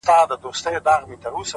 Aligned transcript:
هر 0.07 0.27
څه 0.63 0.69
هېره 0.73 0.83
كاندي’ 0.85 1.43